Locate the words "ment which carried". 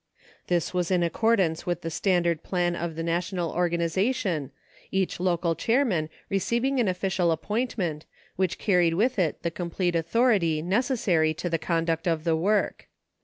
7.77-8.95